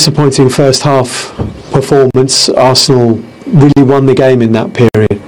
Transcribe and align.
disappointing 0.00 0.48
first 0.48 0.82
half 0.82 1.34
performance. 1.72 2.48
Arsenal 2.48 3.16
really 3.46 3.82
won 3.82 4.06
the 4.06 4.14
game 4.14 4.40
in 4.40 4.52
that 4.52 4.72
period. 4.72 5.20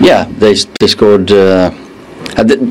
Yeah, 0.00 0.24
they, 0.24 0.54
they 0.80 0.86
scored. 0.88 1.30
Uh, 1.30 1.70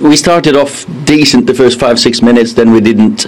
we 0.01 0.15
started 0.15 0.55
off 0.55 0.85
decent 1.05 1.47
the 1.47 1.53
first 1.53 1.79
five 1.79 1.99
six 1.99 2.21
minutes, 2.21 2.53
then 2.53 2.71
we 2.71 2.81
didn't 2.81 3.25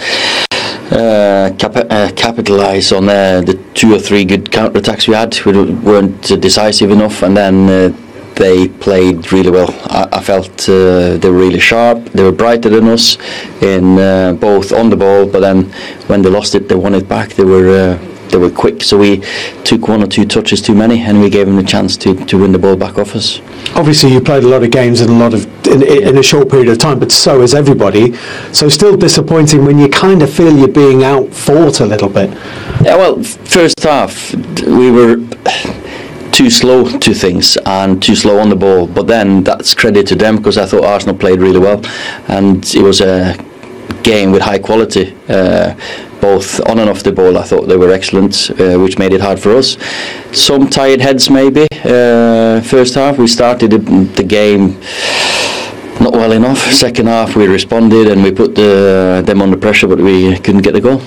uh, 0.92 1.52
cap- 1.58 1.76
uh, 1.90 2.12
capitalize 2.16 2.92
on 2.92 3.08
uh, 3.10 3.42
the 3.42 3.56
two 3.74 3.96
or 3.96 4.00
three 4.00 4.26
good 4.26 4.52
counter 4.52 4.80
attacks 4.80 5.08
we 5.08 5.14
had. 5.16 5.38
We 5.46 5.72
weren't 5.74 6.22
decisive 6.42 6.92
enough, 6.92 7.24
and 7.24 7.36
then 7.36 7.70
uh, 7.70 7.96
they 8.40 8.68
played 8.68 9.32
really 9.32 9.52
well. 9.52 9.70
I, 10.00 10.08
I 10.14 10.22
felt 10.22 10.68
uh, 10.68 11.18
they 11.18 11.30
were 11.30 11.38
really 11.38 11.60
sharp. 11.60 12.06
They 12.16 12.24
were 12.24 12.32
brighter 12.32 12.70
than 12.70 12.88
us 12.88 13.18
in 13.62 14.00
uh, 14.00 14.34
both 14.34 14.72
on 14.72 14.90
the 14.90 14.98
ball, 14.98 15.28
but 15.28 15.42
then 15.42 15.66
when 16.08 16.22
they 16.24 16.30
lost 16.30 16.56
it, 16.56 16.68
they 16.70 16.76
won 16.76 16.96
it 16.96 17.08
back. 17.08 17.34
They 17.34 17.44
were 17.44 18.00
they 18.30 18.38
were 18.38 18.52
quick, 18.52 18.84
so 18.84 18.98
we 18.98 19.24
took 19.64 19.88
one 19.88 20.04
or 20.04 20.08
two 20.08 20.26
touches 20.26 20.62
too 20.62 20.76
many, 20.76 21.00
and 21.02 21.20
we 21.20 21.30
gave 21.30 21.48
them 21.48 21.56
the 21.56 21.64
chance 21.64 21.98
to, 21.98 22.14
to 22.26 22.38
win 22.38 22.52
the 22.52 22.60
ball 22.60 22.76
back 22.76 22.98
off 22.98 23.16
us. 23.16 23.42
Obviously, 23.76 24.12
you 24.12 24.22
played 24.22 24.44
a 24.44 24.48
lot 24.48 24.64
of 24.64 24.72
games 24.72 25.02
in 25.02 25.10
a 25.10 25.18
lot 25.18 25.34
of 25.34 25.46
in, 25.68 25.84
in 25.84 26.18
a 26.18 26.24
short 26.24 26.50
period 26.50 26.70
of 26.70 26.78
time, 26.78 27.00
but 27.00 27.12
so 27.12 27.42
has 27.42 27.54
everybody. 27.54 28.16
So 28.54 28.70
still 28.70 28.96
disappointing 28.96 29.66
when 29.66 29.80
you 29.80 29.90
kind 29.90 30.22
of 30.22 30.32
feel 30.32 30.56
you're 30.56 30.68
being 30.68 31.04
out 31.04 31.34
fought 31.34 31.80
a 31.80 31.86
little 31.86 32.10
bit. 32.10 32.30
Yeah, 32.84 32.96
well, 32.98 33.22
first 33.24 33.80
half 33.82 34.34
we 34.66 34.92
were 34.92 35.18
too 36.40 36.50
slow 36.50 36.86
to 37.00 37.14
things 37.14 37.58
and 37.66 38.02
too 38.02 38.16
slow 38.16 38.40
on 38.40 38.48
the 38.48 38.56
ball. 38.56 38.88
But 38.88 39.08
then 39.08 39.44
that's 39.44 39.74
credit 39.74 40.08
to 40.08 40.16
them 40.16 40.38
because 40.38 40.58
I 40.58 40.66
thought 40.66 40.86
Arsenal 40.86 41.18
played 41.18 41.42
really 41.42 41.60
well, 41.60 41.82
and 42.30 42.64
it 42.74 42.82
was 42.82 43.02
a 43.02 43.36
game 44.04 44.32
with 44.32 44.42
high 44.42 44.60
quality. 44.60 45.14
Uh, 45.28 45.76
both 46.22 46.62
on 46.70 46.80
and 46.80 46.90
off 46.90 47.04
the 47.04 47.12
ball, 47.12 47.38
I 47.38 47.44
thought 47.44 47.68
they 47.68 47.76
were 47.76 47.92
excellent, 47.92 48.52
uh, 48.52 48.78
which 48.80 48.98
made 48.98 49.12
it 49.12 49.20
hard 49.20 49.38
for 49.38 49.52
us. 49.58 49.78
Some 50.32 50.70
tired 50.70 51.02
heads, 51.02 51.30
maybe. 51.30 51.68
Uh, 51.84 52.62
first 52.62 52.96
half, 52.96 53.18
we 53.18 53.28
started 53.28 53.72
the, 53.72 54.24
game 54.24 54.80
not 56.00 56.14
well 56.14 56.32
enough. 56.32 56.60
Second 56.72 57.08
half, 57.08 57.36
we 57.36 57.48
responded 57.48 58.08
and 58.08 58.24
we 58.24 58.32
put 58.32 58.56
the, 58.56 59.24
them 59.26 59.42
under 59.42 59.58
pressure, 59.58 59.88
but 59.88 60.00
we 60.00 60.38
couldn't 60.40 60.62
get 60.62 60.74
the 60.74 60.82
goal. 60.82 61.02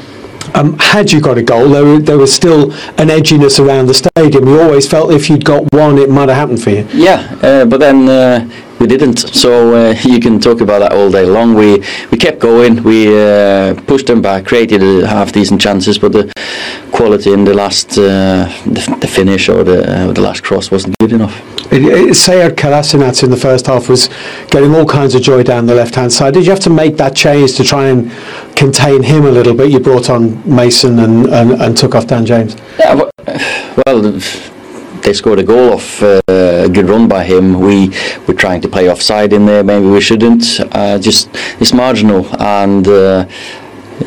Um, 0.55 0.79
had 0.79 1.11
you 1.11 1.21
got 1.21 1.39
a 1.39 1.43
goal, 1.43 1.69
there, 1.69 1.99
there 1.99 2.19
was 2.19 2.33
still 2.33 2.73
an 2.99 3.09
edginess 3.09 3.59
around 3.65 3.87
the 3.87 3.95
stadium. 3.95 4.47
You 4.47 4.61
always 4.61 4.89
felt 4.89 5.13
if 5.13 5.31
you'd 5.31 5.45
got 5.45 5.73
one, 5.73 5.99
it 5.99 6.11
might 6.11 6.29
have 6.29 6.37
happened 6.37 6.63
for 6.63 6.71
you. 6.71 6.87
Yeah, 6.93 7.39
uh, 7.43 7.65
but 7.65 7.81
then 7.81 8.09
uh, 8.09 8.49
we 8.83 8.89
didn't. 8.89 9.19
So 9.19 9.51
uh, 9.75 9.95
you 10.03 10.19
can 10.19 10.41
talk 10.41 10.61
about 10.61 10.81
that 10.81 10.93
all 10.93 11.09
day 11.11 11.25
long. 11.25 11.55
We 11.55 11.79
we 12.11 12.19
kept 12.19 12.41
going. 12.41 12.83
We 12.83 12.99
uh, 13.07 13.75
pushed 13.87 14.09
them 14.09 14.21
back, 14.21 14.45
created 14.45 14.83
half 15.05 15.33
decent 15.33 15.61
chances, 15.61 15.99
but 15.99 16.11
the 16.13 16.25
quality 16.91 17.33
in 17.33 17.45
the 17.45 17.55
last 17.55 17.97
uh, 17.97 18.51
the, 18.67 18.99
the, 19.01 19.07
finish 19.07 19.49
or 19.49 19.63
the 19.63 19.79
uh, 19.89 20.13
the 20.13 20.21
last 20.21 20.43
cross 20.43 20.71
wasn't 20.71 20.99
good 20.99 21.13
enough. 21.13 21.35
Sead 21.71 22.57
Kolasinac 22.57 23.23
in 23.23 23.31
the 23.31 23.37
first 23.37 23.67
half 23.67 23.89
was 23.89 24.09
getting 24.51 24.75
all 24.75 24.85
kinds 24.85 25.15
of 25.15 25.23
joy 25.23 25.43
down 25.45 25.67
the 25.67 25.75
left 25.75 25.95
hand 25.95 26.13
side. 26.13 26.35
Did 26.35 26.45
you 26.45 26.51
have 26.51 26.65
to 26.69 26.71
make 26.71 26.97
that 26.97 27.15
change 27.15 27.57
to 27.59 27.65
try 27.65 27.87
and 27.87 28.11
contain 28.57 29.03
him 29.03 29.25
a 29.25 29.31
little 29.31 29.55
bit? 29.55 29.71
You 29.71 29.79
brought 29.79 30.11
on 30.11 30.23
Mason 30.45 30.99
and, 30.99 31.27
and, 31.29 31.53
and 31.63 31.77
took 31.77 31.95
off 31.95 32.09
Dan 32.09 32.27
James. 32.27 32.57
Yeah, 32.79 33.09
well 33.87 34.03
they 35.03 35.13
scored 35.13 35.39
a 35.39 35.45
goal 35.45 35.73
off 35.73 36.03
uh, 36.03 36.21
a 36.29 36.69
good 36.69 36.89
run 36.89 37.09
by 37.09 37.25
him. 37.25 37.61
We 37.61 37.89
were 38.27 38.35
trying 38.35 38.61
to 38.63 38.69
play 38.69 38.91
offside 38.91 39.33
in 39.33 39.47
there. 39.47 39.65
Maybe 39.65 39.87
we 39.87 40.01
shouldn't. 40.01 40.45
Uh, 40.73 40.99
just 40.99 41.29
it's 41.61 41.73
marginal, 41.73 42.27
and 42.41 42.87
uh, 42.87 43.27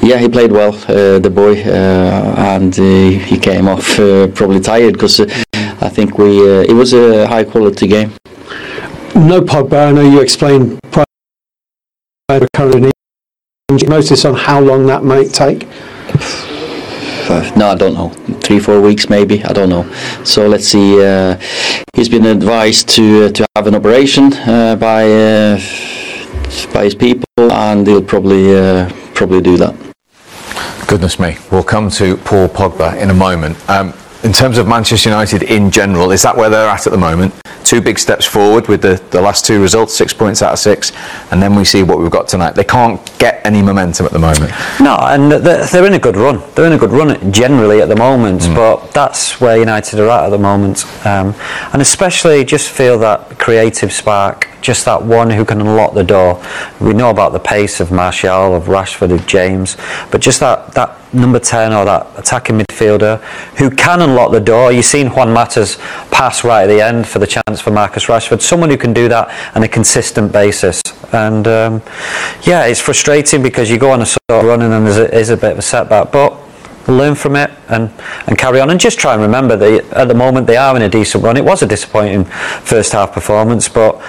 yeah, 0.01 0.17
he 0.17 0.27
played 0.29 0.51
well, 0.51 0.73
uh, 0.87 1.19
the 1.19 1.29
boy, 1.29 1.61
uh, 1.63 2.35
and 2.37 2.75
he 2.75 3.37
came 3.37 3.67
off 3.67 3.95
probably 4.35 4.59
tired 4.59 4.93
because 4.93 5.19
I 5.19 5.89
think 5.89 6.17
we 6.17 6.41
it 6.41 6.73
was 6.73 6.93
a 6.93 7.27
high 7.27 7.43
quality 7.43 7.87
game. 7.87 8.11
No 9.15 9.41
Pogba. 9.41 9.89
I 9.89 9.91
know 9.91 10.01
you 10.01 10.21
explained 10.21 10.79
prior 10.91 12.47
current 12.53 12.91
notice 13.71 14.25
on 14.25 14.35
how 14.35 14.59
long 14.59 14.85
that 14.87 15.03
might 15.03 15.33
take 15.33 15.67
uh, 17.29 17.51
no, 17.55 17.69
I 17.69 17.75
don't 17.75 17.93
know, 17.93 18.09
three, 18.41 18.59
four 18.59 18.81
weeks 18.81 19.09
maybe. 19.09 19.43
I 19.43 19.53
don't 19.53 19.69
know. 19.69 19.85
So 20.23 20.47
let's 20.47 20.67
see. 20.67 21.03
Uh, 21.03 21.39
he's 21.93 22.09
been 22.09 22.25
advised 22.25 22.89
to 22.89 23.25
uh, 23.25 23.29
to 23.31 23.47
have 23.55 23.67
an 23.67 23.75
operation 23.75 24.33
uh, 24.33 24.75
by 24.75 25.11
uh, 25.11 25.59
by 26.73 26.83
his 26.85 26.95
people, 26.95 27.51
and 27.51 27.85
he'll 27.87 28.01
probably 28.01 28.55
uh, 28.55 28.89
probably 29.13 29.41
do 29.41 29.57
that. 29.57 29.75
Goodness 30.87 31.19
me, 31.19 31.37
we'll 31.51 31.63
come 31.63 31.89
to 31.91 32.17
Paul 32.17 32.47
Pogba 32.47 33.01
in 33.01 33.09
a 33.09 33.13
moment. 33.13 33.57
Um, 33.69 33.93
in 34.23 34.33
terms 34.33 34.57
of 34.57 34.67
Manchester 34.67 35.09
United 35.09 35.43
in 35.43 35.69
general, 35.71 36.11
is 36.11 36.21
that 36.23 36.35
where 36.35 36.49
they're 36.49 36.69
at 36.69 36.87
at 36.87 36.91
the 36.91 36.97
moment? 36.97 37.33
Two 37.63 37.81
big 37.81 37.97
steps 37.97 38.25
forward 38.25 38.67
with 38.67 38.81
the, 38.81 39.01
the 39.09 39.21
last 39.21 39.45
two 39.45 39.61
results, 39.61 39.95
six 39.95 40.13
points 40.13 40.41
out 40.41 40.53
of 40.53 40.59
six, 40.59 40.91
and 41.31 41.41
then 41.41 41.55
we 41.55 41.65
see 41.65 41.83
what 41.83 41.99
we've 41.99 42.11
got 42.11 42.27
tonight. 42.27 42.51
They 42.51 42.63
can't 42.63 43.01
get 43.17 43.43
any 43.45 43.61
momentum 43.61 44.05
at 44.05 44.11
the 44.11 44.19
moment. 44.19 44.51
No, 44.79 44.95
and 44.99 45.31
they're, 45.31 45.65
they're 45.65 45.85
in 45.85 45.93
a 45.93 45.99
good 45.99 46.15
run. 46.15 46.43
They're 46.53 46.67
in 46.67 46.73
a 46.73 46.77
good 46.77 46.91
run 46.91 47.31
generally 47.31 47.81
at 47.81 47.89
the 47.89 47.95
moment, 47.95 48.41
mm. 48.41 48.55
but 48.55 48.93
that's 48.93 49.41
where 49.41 49.57
United 49.57 49.99
are 49.99 50.09
at 50.09 50.25
at 50.25 50.29
the 50.29 50.37
moment. 50.37 50.85
Um, 51.05 51.33
and 51.73 51.81
especially 51.81 52.45
just 52.45 52.69
feel 52.69 52.99
that 52.99 53.39
creative 53.39 53.91
spark 53.91 54.47
just 54.65 54.85
that 54.85 55.03
one 55.03 55.29
who 55.29 55.45
can 55.45 55.61
unlock 55.61 55.93
the 55.93 56.03
door. 56.03 56.43
We 56.81 56.93
know 56.93 57.09
about 57.09 57.33
the 57.33 57.39
pace 57.39 57.79
of 57.79 57.91
Martial, 57.91 58.55
of 58.55 58.63
Rashford, 58.65 59.13
of 59.13 59.25
James, 59.27 59.77
but 60.11 60.21
just 60.21 60.39
that, 60.39 60.73
that 60.73 61.13
number 61.13 61.39
10 61.39 61.71
or 61.71 61.85
that 61.85 62.07
attacking 62.17 62.57
midfielder 62.57 63.21
who 63.57 63.69
can 63.69 64.01
unlock 64.01 64.31
the 64.31 64.39
door. 64.39 64.71
You've 64.71 64.85
seen 64.85 65.07
Juan 65.07 65.31
Mata's 65.31 65.77
pass 66.11 66.43
right 66.43 66.63
at 66.63 66.67
the 66.67 66.81
end 66.81 67.07
for 67.07 67.19
the 67.19 67.27
chance 67.27 67.61
for 67.61 67.71
Marcus 67.71 68.05
Rashford. 68.05 68.41
Someone 68.41 68.69
who 68.69 68.77
can 68.77 68.93
do 68.93 69.07
that 69.07 69.55
on 69.55 69.63
a 69.63 69.67
consistent 69.67 70.31
basis. 70.31 70.81
And 71.13 71.47
um, 71.47 71.81
yeah, 72.43 72.65
it's 72.65 72.81
frustrating 72.81 73.43
because 73.43 73.69
you 73.69 73.77
go 73.77 73.91
on 73.91 74.01
a 74.01 74.05
sort 74.05 74.19
of 74.29 74.45
run 74.45 74.61
and 74.63 74.71
then 74.71 74.83
there 74.85 75.13
is 75.13 75.29
a 75.29 75.37
bit 75.37 75.51
of 75.51 75.59
a 75.59 75.61
setback. 75.61 76.11
But 76.11 76.41
learn 76.87 77.15
from 77.15 77.35
it 77.35 77.51
and, 77.69 77.91
and 78.27 78.37
carry 78.37 78.59
on 78.59 78.69
and 78.69 78.79
just 78.79 78.99
try 78.99 79.13
and 79.13 79.21
remember 79.21 79.55
that 79.55 79.85
at 79.91 80.07
the 80.07 80.13
moment 80.13 80.47
they 80.47 80.57
are 80.57 80.75
in 80.75 80.81
a 80.83 80.89
decent 80.89 81.23
run. 81.23 81.37
It 81.37 81.45
was 81.45 81.63
a 81.63 81.67
disappointing 81.67 82.25
first 82.25 82.91
half 82.91 83.13
performance, 83.13 83.67
but 83.67 84.01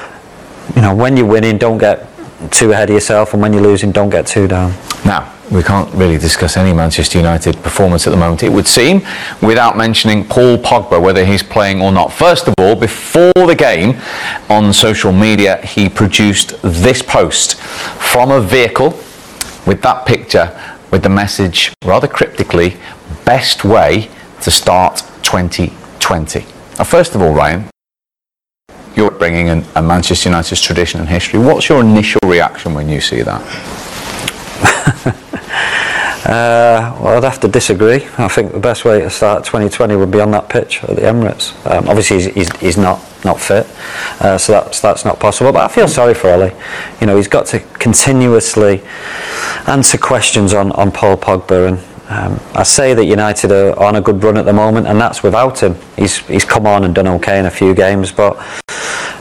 you 0.75 0.82
know, 0.82 0.94
when 0.94 1.16
you're 1.16 1.27
winning, 1.27 1.59
don't 1.59 1.78
get 1.78 2.09
too 2.50 2.72
ahead 2.72 2.91
of 2.91 2.94
yourself, 2.94 3.32
and 3.32 3.43
when 3.43 3.53
you're 3.53 3.62
losing, 3.62 3.93
don't 3.93 4.10
get 4.10 4.27
too 4.27 4.49
down. 4.49 4.72
Now, 5.04 5.32
we 5.50 5.62
can't 5.62 5.93
really 5.94 6.19
discuss 6.19 6.56
any 6.56 6.72
Manchester 6.72 7.19
United 7.19 7.56
performance 7.62 8.06
at 8.06 8.10
the 8.10 8.16
moment, 8.16 8.43
it 8.43 8.50
would 8.50 8.66
seem, 8.66 9.03
without 9.41 9.77
mentioning 9.77 10.25
Paul 10.25 10.59
Pogba, 10.59 11.00
whether 11.00 11.25
he's 11.25 11.43
playing 11.43 11.81
or 11.81 11.93
not. 11.93 12.12
First 12.12 12.49
of 12.49 12.54
all, 12.59 12.75
before 12.75 13.32
the 13.34 13.54
game 13.56 14.00
on 14.50 14.72
social 14.72 15.12
media, 15.12 15.59
he 15.65 15.88
produced 15.88 16.60
this 16.62 17.00
post 17.00 17.60
from 17.60 18.31
a 18.31 18.41
vehicle 18.41 18.91
with 19.66 19.83
that 19.83 20.06
picture 20.06 20.59
with 20.91 21.03
the 21.03 21.09
message, 21.09 21.72
rather 21.84 22.09
cryptically, 22.09 22.77
best 23.25 23.65
way 23.65 24.09
to 24.41 24.50
start 24.50 24.98
2020. 25.22 26.47
Now, 26.78 26.84
first 26.84 27.15
of 27.15 27.22
all, 27.22 27.33
Ryan, 27.33 27.69
you're 28.97 29.11
bringing 29.11 29.49
in 29.49 29.65
a 29.75 29.83
Manchester 29.83 30.31
United's 30.31 30.61
tradition 30.61 31.01
and 31.01 31.09
history. 31.09 31.39
What's 31.39 31.69
your 31.69 31.83
initial 31.83 32.21
reaction 32.25 32.72
when 32.75 32.89
you 32.89 33.01
see 33.01 33.21
that? 33.21 33.43
uh, 36.27 36.98
well, 37.01 37.19
I'd 37.19 37.25
have 37.25 37.39
to 37.41 37.48
disagree. 37.48 38.07
I 38.16 38.28
think 38.28 38.53
the 38.53 38.59
best 38.59 38.87
way 38.87 39.03
to 39.03 39.10
start 39.10 39.45
2020 39.45 39.97
would 39.97 40.10
be 40.10 40.21
on 40.21 40.31
that 40.31 40.48
pitch 40.48 40.83
at 40.83 40.97
the 40.97 41.03
Emirates. 41.03 41.54
Um, 41.71 41.89
obviously, 41.89 42.16
he's, 42.16 42.34
he's, 42.34 42.57
he's, 42.57 42.77
not 42.78 42.98
not 43.25 43.39
fit, 43.39 43.66
uh, 44.21 44.39
so 44.39 44.53
that's 44.53 44.81
that's 44.81 45.04
not 45.04 45.21
possible. 45.21 45.53
But 45.53 45.71
I 45.71 45.75
feel 45.75 45.89
sorry 45.89 46.15
for 46.15 46.31
Ole. 46.31 46.51
You 47.01 47.07
know, 47.07 47.16
he's 47.16 47.28
got 47.28 47.47
to 47.47 47.60
continuously 47.60 48.83
answer 49.66 49.98
questions 49.98 50.54
on, 50.54 50.72
on 50.72 50.91
Paul 50.91 51.16
Pogba 51.16 51.69
and 51.69 51.96
um, 52.09 52.41
I 52.55 52.63
say 52.63 52.95
that 52.95 53.05
United 53.05 53.51
are 53.51 53.79
on 53.79 53.97
a 53.97 54.01
good 54.01 54.23
run 54.23 54.37
at 54.37 54.45
the 54.45 54.53
moment, 54.53 54.87
and 54.87 55.01
that's 55.01 55.23
without 55.23 55.63
him. 55.63 55.75
He's 55.97 56.19
he's 56.27 56.45
come 56.45 56.67
on 56.67 56.85
and 56.85 56.95
done 56.95 57.09
okay 57.09 57.39
in 57.39 57.47
a 57.47 57.51
few 57.51 57.75
games, 57.75 58.13
but 58.13 58.37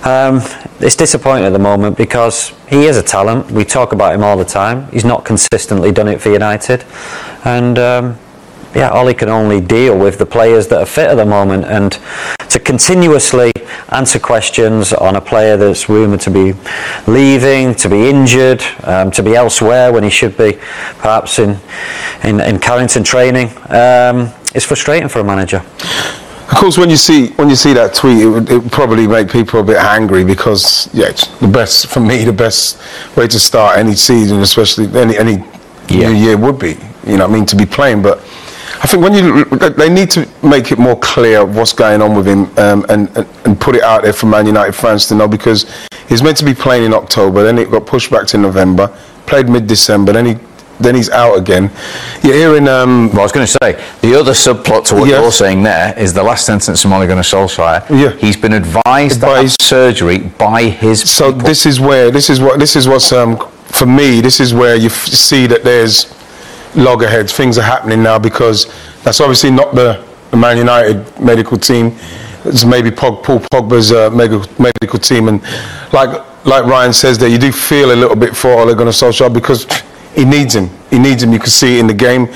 um, 0.05 0.41
it's 0.79 0.95
disappointing 0.95 1.45
at 1.45 1.53
the 1.53 1.59
moment 1.59 1.97
because 1.97 2.49
he 2.69 2.85
is 2.85 2.97
a 2.97 3.03
talent. 3.03 3.49
We 3.49 3.65
talk 3.65 3.91
about 3.91 4.13
him 4.13 4.23
all 4.23 4.37
the 4.37 4.45
time. 4.45 4.87
He's 4.91 5.05
not 5.05 5.25
consistently 5.25 5.91
done 5.91 6.07
it 6.07 6.21
for 6.21 6.29
United, 6.29 6.85
and 7.43 7.79
um, 7.79 8.19
yeah, 8.75 8.91
Ole 8.91 9.13
can 9.13 9.29
only 9.29 9.61
deal 9.61 9.97
with 9.97 10.17
the 10.17 10.25
players 10.25 10.67
that 10.67 10.81
are 10.81 10.85
fit 10.85 11.09
at 11.09 11.15
the 11.15 11.25
moment, 11.25 11.65
and 11.65 11.97
to 12.49 12.59
continuously 12.59 13.51
answer 13.89 14.19
questions 14.19 14.93
on 14.93 15.15
a 15.15 15.21
player 15.21 15.57
that's 15.57 15.87
rumoured 15.87 16.21
to 16.21 16.31
be 16.31 16.53
leaving, 17.07 17.73
to 17.75 17.89
be 17.89 18.09
injured, 18.09 18.63
um, 18.83 19.11
to 19.11 19.23
be 19.23 19.35
elsewhere 19.35 19.91
when 19.91 20.03
he 20.03 20.09
should 20.09 20.37
be 20.37 20.53
perhaps 20.99 21.39
in 21.39 21.57
in, 22.23 22.39
in 22.39 22.59
Carrington 22.59 23.03
training, 23.03 23.47
um, 23.69 24.33
it's 24.53 24.65
frustrating 24.65 25.09
for 25.09 25.19
a 25.19 25.23
manager. 25.23 25.63
Of 26.47 26.57
course, 26.61 26.77
when 26.77 26.89
you 26.89 26.97
see 26.97 27.29
when 27.33 27.49
you 27.49 27.55
see 27.55 27.73
that 27.73 27.93
tweet, 27.93 28.19
it 28.19 28.27
would, 28.27 28.49
it 28.49 28.57
would 28.57 28.71
probably 28.71 29.07
make 29.07 29.31
people 29.31 29.59
a 29.59 29.63
bit 29.63 29.77
angry 29.77 30.23
because 30.23 30.93
yeah, 30.93 31.11
the 31.41 31.47
best 31.47 31.87
for 31.87 31.99
me, 31.99 32.23
the 32.23 32.33
best 32.33 32.79
way 33.17 33.27
to 33.27 33.39
start 33.39 33.77
any 33.77 33.95
season, 33.95 34.41
especially 34.41 34.85
any 34.99 35.17
any 35.17 35.43
yeah. 35.89 36.09
new 36.09 36.15
year, 36.15 36.37
would 36.37 36.59
be 36.59 36.77
you 37.07 37.17
know 37.17 37.25
I 37.25 37.27
mean 37.27 37.45
to 37.47 37.55
be 37.55 37.65
playing, 37.65 38.01
but 38.01 38.19
I 38.85 38.87
think 38.87 39.01
when 39.03 39.13
you 39.15 39.45
they 39.45 39.89
need 39.89 40.11
to 40.11 40.29
make 40.43 40.71
it 40.71 40.77
more 40.77 40.95
clear 40.99 41.43
what's 41.43 41.73
going 41.73 42.03
on 42.03 42.15
with 42.15 42.27
him 42.27 42.45
um, 42.59 42.85
and, 42.87 43.09
and 43.17 43.27
and 43.43 43.59
put 43.59 43.75
it 43.75 43.81
out 43.81 44.03
there 44.03 44.13
for 44.13 44.27
Man 44.27 44.45
United 44.45 44.73
fans 44.73 45.07
to 45.07 45.15
know 45.15 45.27
because 45.27 45.65
he's 46.07 46.21
meant 46.21 46.37
to 46.37 46.45
be 46.45 46.53
playing 46.53 46.83
in 46.85 46.93
October, 46.93 47.41
then 47.41 47.57
it 47.57 47.71
got 47.71 47.87
pushed 47.87 48.11
back 48.11 48.27
to 48.27 48.37
November, 48.37 48.95
played 49.25 49.49
mid-December, 49.49 50.13
then 50.13 50.27
he 50.27 50.35
then 50.79 50.93
he's 50.93 51.09
out 51.09 51.35
again. 51.35 51.71
You're 52.21 52.35
hearing 52.35 52.67
um, 52.67 53.09
Well, 53.09 53.21
I 53.21 53.23
was 53.23 53.31
going 53.31 53.47
to 53.47 53.57
say, 53.63 53.83
the 54.01 54.13
other 54.19 54.33
subplot 54.33 54.85
to 54.89 54.95
what 54.95 55.09
Yes. 55.09 55.19
you're 55.19 55.31
saying 55.31 55.63
there 55.63 55.97
is 55.97 56.13
the 56.13 56.21
last 56.21 56.45
sentence 56.45 56.79
from 56.83 56.93
Ole 56.93 57.07
Gunnar 57.07 57.23
Solskjaer. 57.23 57.89
Yeah. 57.89 58.11
He's 58.17 58.37
been 58.37 58.53
advised 58.53 59.21
have 59.23 59.51
surgery 59.59 60.19
by 60.19 60.63
his 60.63 61.09
so 61.09 61.31
people. 61.31 61.47
this 61.47 61.65
is 61.65 61.79
where 61.79 62.11
this 62.11 62.29
is 62.29 62.39
what 62.39 62.59
this 62.59 62.75
is 62.75 62.87
what's 62.87 63.11
um, 63.11 63.37
for 63.63 63.87
me. 63.87 64.21
This 64.21 64.39
is 64.39 64.53
where 64.53 64.75
you 64.75 64.89
f- 64.89 65.07
see 65.07 65.47
that 65.47 65.63
there's 65.63 66.13
loggerheads. 66.75 67.33
Things 67.33 67.57
are 67.57 67.63
happening 67.63 68.03
now 68.03 68.19
because 68.19 68.71
that's 69.03 69.21
obviously 69.21 69.51
not 69.51 69.75
the, 69.75 70.03
the 70.31 70.37
Man 70.37 70.57
United 70.57 71.19
medical 71.19 71.57
team. 71.57 71.97
It's 72.45 72.63
maybe 72.63 72.91
Pog, 72.91 73.23
Paul 73.23 73.39
Pogba's 73.39 73.91
uh, 73.91 74.09
medical 74.11 74.99
team, 74.99 75.27
and 75.29 75.41
like 75.91 76.23
like 76.45 76.65
Ryan 76.65 76.93
says 76.93 77.17
there, 77.17 77.29
you 77.29 77.39
do 77.39 77.51
feel 77.51 77.91
a 77.91 77.95
little 77.95 78.15
bit 78.15 78.35
for 78.37 78.51
Ole 78.51 78.75
Gunnar 78.75 78.91
Solskjaer 78.91 79.33
because 79.33 79.65
he 80.13 80.23
needs 80.25 80.55
him. 80.55 80.69
He 80.91 80.99
needs 80.99 81.23
him. 81.23 81.33
You 81.33 81.39
can 81.39 81.49
see 81.49 81.77
it 81.77 81.79
in 81.79 81.87
the 81.87 81.93
game 81.93 82.27